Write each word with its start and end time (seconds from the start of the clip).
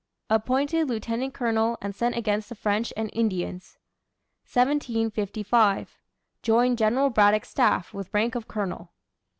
Appointed 0.31 0.89
lieutenant 0.89 1.35
colonel 1.35 1.77
and 1.79 1.93
sent 1.93 2.17
against 2.17 2.49
the 2.49 2.55
French 2.55 2.91
and 2.97 3.11
Indians. 3.13 3.77
1755. 4.51 5.95
Joined 6.41 6.79
General 6.79 7.11
Braddock's 7.11 7.49
staff 7.49 7.93
with 7.93 8.11
rank 8.11 8.33
of 8.33 8.47
colonel. 8.47 8.93